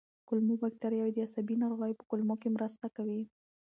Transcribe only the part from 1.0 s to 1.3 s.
د